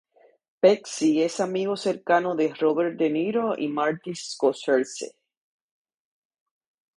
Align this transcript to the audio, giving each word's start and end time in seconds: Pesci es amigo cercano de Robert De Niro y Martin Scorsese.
Pesci 0.59 1.21
es 1.21 1.39
amigo 1.39 1.77
cercano 1.77 2.35
de 2.35 2.51
Robert 2.59 2.97
De 2.97 3.11
Niro 3.11 3.53
y 3.55 3.67
Martin 3.67 4.15
Scorsese. 4.15 5.15